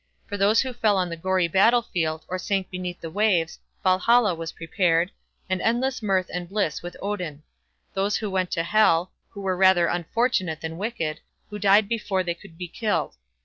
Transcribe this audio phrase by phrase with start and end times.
[0.25, 4.33] For those who fell on the gory battle field, or sank beneath the waves, Valhalla
[4.33, 5.11] was prepared,
[5.47, 7.43] and endless mirth and bliss with Odin.
[7.93, 11.19] Those went to Hel, who were rather unfortunate than wicked,
[11.51, 13.13] who died before they could be killed.